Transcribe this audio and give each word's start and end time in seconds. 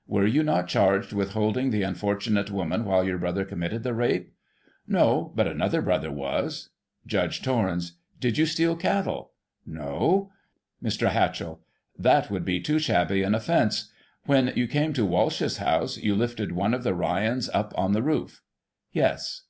'Were 0.16 0.26
you 0.26 0.42
not 0.42 0.68
charged 0.68 1.14
with 1.14 1.32
holding 1.32 1.70
the 1.70 1.82
unfortunate 1.82 2.50
woman 2.50 2.84
while 2.84 3.02
your 3.02 3.16
brother 3.16 3.46
committed 3.46 3.84
the 3.84 3.94
rape?— 3.94 4.34
No, 4.96 5.32
but 5.34 5.46
another 5.48 5.80
brother 5.80 6.12
was. 6.12 6.68
Judge 7.06 7.40
Torrens: 7.40 7.94
Did 8.20 8.36
you 8.36 8.44
steal 8.44 8.76
cattle?— 8.76 9.32
No. 9.80 10.30
Mr. 10.84 11.08
Hatchell: 11.08 11.62
That 11.98 12.30
would 12.30 12.44
be 12.44 12.60
too 12.60 12.78
shabby 12.78 13.22
an 13.22 13.34
offence. 13.34 13.90
When 14.26 14.52
you 14.54 14.66
came 14.66 14.92
to 14.92 15.06
Walsh's 15.06 15.56
house, 15.56 15.96
you 15.96 16.14
lifted 16.14 16.52
one 16.52 16.74
of 16.74 16.82
the 16.82 16.92
Ryans 16.92 17.48
up 17.54 17.72
in 17.78 17.92
the 17.92 18.02
roof?— 18.02 18.42
Yes. 18.92 19.44